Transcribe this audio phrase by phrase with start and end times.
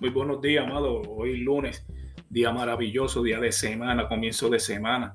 [0.00, 1.02] Muy buenos días, amado.
[1.02, 1.84] Hoy lunes,
[2.30, 5.14] día maravilloso, día de semana, comienzo de semana.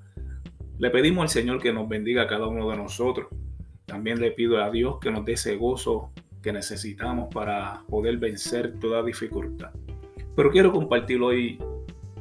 [0.78, 3.30] Le pedimos al Señor que nos bendiga a cada uno de nosotros.
[3.88, 6.12] También le pido a Dios que nos dé ese gozo
[6.44, 9.72] que necesitamos para poder vencer toda dificultad.
[10.36, 11.58] Pero quiero compartir hoy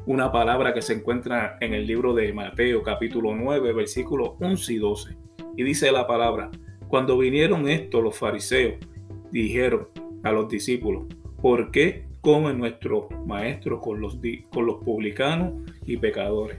[0.06, 4.78] una palabra que se encuentra en el libro de Mateo capítulo 9 versículos 11 y
[4.78, 5.16] 12.
[5.58, 6.50] Y dice la palabra,
[6.88, 8.76] cuando vinieron estos los fariseos,
[9.30, 9.88] dijeron
[10.22, 11.04] a los discípulos,
[11.42, 14.18] ¿por qué comen nuestros maestros con los,
[14.50, 15.52] con los publicanos
[15.84, 16.58] y pecadores?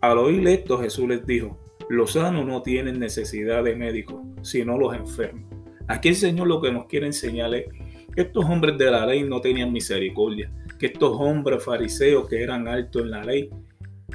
[0.00, 1.58] Al oír esto Jesús les dijo,
[1.90, 5.44] los sanos no tienen necesidad de médicos, sino los enfermos.
[5.88, 7.66] Aquí el Señor lo que nos quiere enseñar es
[8.14, 12.68] que estos hombres de la ley no tenían misericordia, que estos hombres fariseos que eran
[12.68, 13.50] altos en la ley,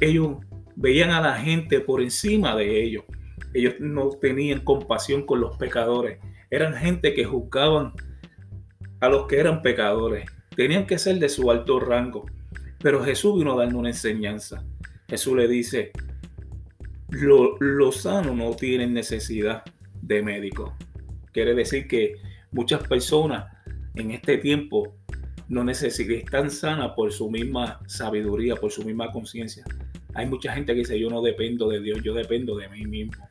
[0.00, 0.38] ellos
[0.74, 3.04] veían a la gente por encima de ellos.
[3.52, 6.18] Ellos no tenían compasión con los pecadores.
[6.50, 7.92] Eran gente que juzgaban
[9.00, 10.24] a los que eran pecadores.
[10.56, 12.26] Tenían que ser de su alto rango.
[12.78, 14.64] Pero Jesús vino a darnos una enseñanza.
[15.08, 15.92] Jesús le dice,
[17.10, 19.62] los sanos no tienen necesidad
[20.00, 20.74] de médico.
[21.32, 22.16] Quiere decir que
[22.52, 23.52] muchas personas
[23.94, 24.94] en este tiempo
[25.48, 29.64] no necesitan, están sanas por su misma sabiduría, por su misma conciencia.
[30.14, 33.28] Hay mucha gente que dice, yo no dependo de Dios, yo dependo de mí mismo.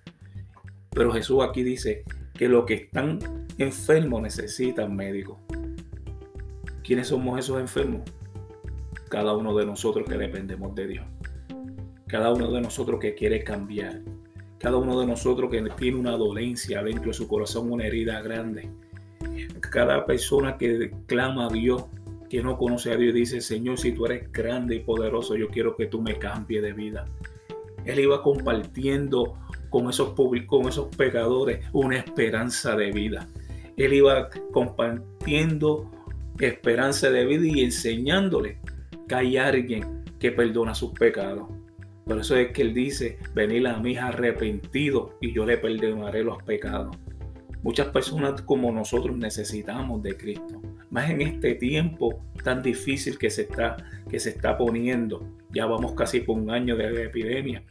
[0.92, 2.04] Pero Jesús aquí dice
[2.34, 3.20] que los que están
[3.58, 5.38] enfermos necesitan médicos.
[6.90, 8.02] ¿Quiénes somos esos enfermos?
[9.10, 11.06] Cada uno de nosotros que dependemos de Dios.
[12.08, 14.02] Cada uno de nosotros que quiere cambiar.
[14.58, 18.72] Cada uno de nosotros que tiene una dolencia dentro de su corazón, una herida grande.
[19.72, 21.86] Cada persona que clama a Dios,
[22.28, 25.76] que no conoce a Dios, dice, Señor, si tú eres grande y poderoso, yo quiero
[25.76, 27.06] que tú me cambies de vida.
[27.86, 29.38] Él iba compartiendo
[29.70, 30.16] con esos,
[30.48, 33.28] con esos pecadores una esperanza de vida.
[33.78, 35.92] Él iba compartiendo
[36.48, 38.60] esperanza de vida y enseñándole
[39.08, 41.48] que hay alguien que perdona sus pecados.
[42.06, 46.42] Por eso es que él dice, venid a mí arrepentido y yo le perdonaré los
[46.44, 46.98] pecados.
[47.62, 50.62] Muchas personas como nosotros necesitamos de Cristo.
[50.90, 53.78] Más en este tiempo tan difícil que se está,
[54.10, 55.28] que se está poniendo.
[55.52, 57.64] Ya vamos casi por un año de epidemia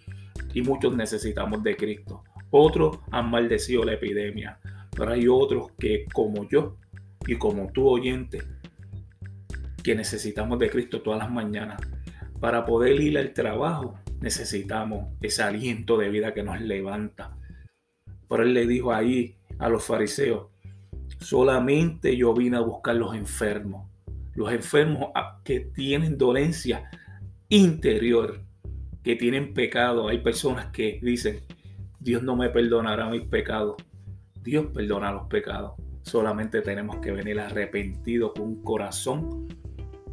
[0.52, 2.22] y muchos necesitamos de Cristo.
[2.50, 4.58] Otros han maldecido la epidemia,
[4.94, 6.76] pero hay otros que como yo
[7.26, 8.42] y como tú oyente,
[9.82, 11.80] que necesitamos de Cristo todas las mañanas.
[12.40, 17.36] Para poder ir al trabajo necesitamos ese aliento de vida que nos levanta.
[18.26, 20.48] Por él le dijo ahí a los fariseos,
[21.20, 23.88] solamente yo vine a buscar los enfermos,
[24.34, 25.10] los enfermos
[25.44, 26.88] que tienen dolencia
[27.48, 28.42] interior,
[29.02, 30.08] que tienen pecado.
[30.08, 31.40] Hay personas que dicen,
[31.98, 33.76] Dios no me perdonará mis pecados.
[34.42, 35.72] Dios perdona los pecados.
[36.02, 39.48] Solamente tenemos que venir arrepentidos con un corazón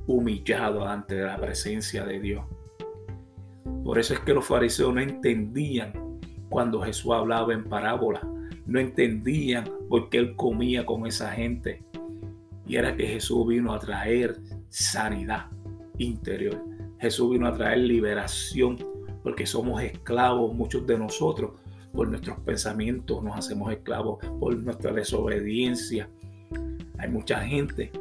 [0.08, 2.46] humillado ante la presencia de Dios.
[3.84, 8.22] Por eso es que los fariseos no entendían cuando Jesús hablaba en parábola.
[8.66, 11.84] No entendían por qué él comía con esa gente.
[12.66, 14.38] Y era que Jesús vino a traer
[14.70, 15.48] sanidad
[15.98, 16.64] interior.
[17.00, 18.78] Jesús vino a traer liberación
[19.22, 21.52] porque somos esclavos, muchos de nosotros,
[21.94, 26.10] por nuestros pensamientos nos hacemos esclavos, por nuestra desobediencia.
[26.98, 27.92] Hay mucha gente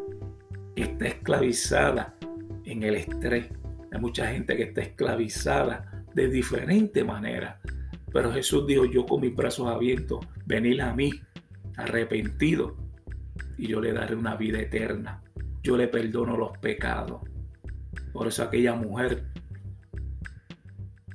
[0.82, 2.16] está esclavizada
[2.64, 3.46] en el estrés.
[3.92, 7.60] Hay mucha gente que está esclavizada de diferente manera.
[8.12, 11.12] Pero Jesús dijo, yo con mis brazos abiertos, venid a mí,
[11.76, 12.76] arrepentido,
[13.56, 15.22] y yo le daré una vida eterna.
[15.62, 17.22] Yo le perdono los pecados.
[18.12, 19.24] Por eso aquella mujer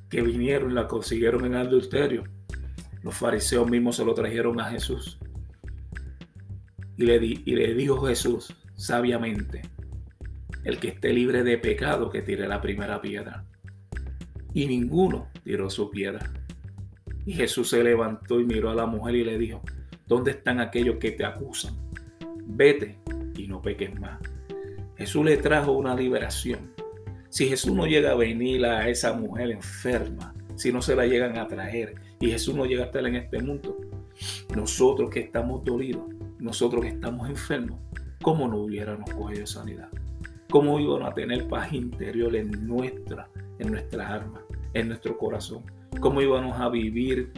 [0.09, 2.24] que vinieron la consiguieron en adulterio,
[3.03, 5.20] los fariseos mismos se lo trajeron a Jesús.
[6.97, 9.62] Y le, y le dijo Jesús sabiamente,
[10.63, 13.45] el que esté libre de pecado que tire la primera piedra.
[14.53, 16.31] Y ninguno tiró su piedra.
[17.25, 19.62] Y Jesús se levantó y miró a la mujer y le dijo,
[20.07, 21.76] ¿dónde están aquellos que te acusan?
[22.46, 22.97] Vete
[23.35, 24.20] y no peques más.
[24.96, 26.73] Jesús le trajo una liberación.
[27.29, 31.37] Si Jesús no llega a venir a esa mujer enferma, si no se la llegan
[31.37, 33.78] a traer y Jesús no llega a estar en este mundo,
[34.55, 36.03] nosotros que estamos dolidos,
[36.40, 37.79] nosotros que estamos enfermos,
[38.21, 39.89] ¿cómo no hubiéramos cogido sanidad?
[40.49, 43.29] ¿Cómo íbamos a tener paz interior en nuestra,
[43.59, 44.41] en nuestra alma,
[44.73, 45.63] en nuestro corazón?
[45.99, 47.31] ¿Cómo íbamos a vivir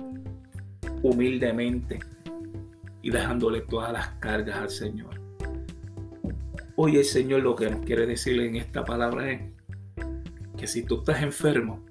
[1.03, 1.99] humildemente
[3.01, 5.21] y dejándole todas las cargas al Señor?
[6.75, 9.41] Hoy el Señor lo que nos quiere decir en esta palabra es
[10.57, 11.83] que si tú estás enfermo,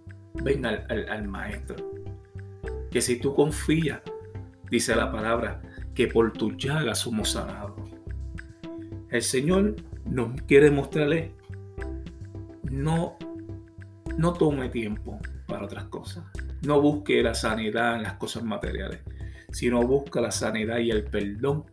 [0.43, 1.77] ven al, Maestro.
[2.91, 4.01] Que si tú confías,
[4.71, 5.61] dice la palabra,
[5.95, 7.80] que por tu llaga somos sanados.
[9.11, 9.75] El Señor
[10.05, 11.33] nos quiere mostrarle
[12.71, 13.17] no,
[14.17, 15.19] no tome tiempo
[15.49, 16.25] para otras cosas.
[16.63, 19.01] No busque la sanidad en las cosas materiales,
[19.51, 21.65] sino busca la sanidad y el perdón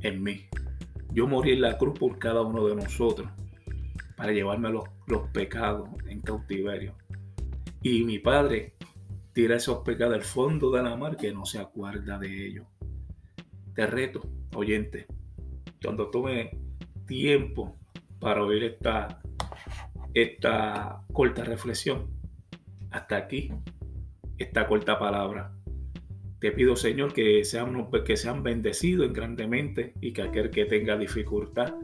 [0.00, 0.46] en mí.
[1.12, 3.30] Yo morí en la cruz por cada uno de nosotros
[4.16, 6.96] para llevarme los, los pecados en cautiverio.
[7.82, 8.74] Y mi Padre
[9.32, 12.66] tira esos pecados al fondo de la mar que no se acuerda de ellos.
[13.74, 14.22] Te reto,
[14.54, 15.06] oyente,
[15.82, 16.58] cuando tome
[17.06, 17.76] tiempo
[18.20, 19.20] para oír esta,
[20.14, 22.08] esta corta reflexión,
[22.90, 23.50] hasta aquí,
[24.38, 25.52] esta corta palabra.
[26.38, 31.74] Te pido, Señor, que sean, que sean bendecidos grandemente y que aquel que tenga dificultad,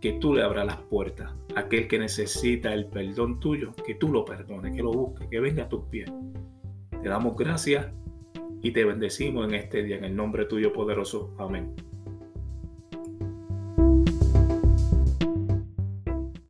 [0.00, 1.32] que tú le abras las puertas.
[1.54, 5.64] Aquel que necesita el perdón tuyo, que tú lo perdones, que lo busque, que venga
[5.64, 6.10] a tus pies.
[7.02, 7.86] Te damos gracias
[8.62, 11.34] y te bendecimos en este día, en el nombre tuyo poderoso.
[11.38, 11.74] Amén.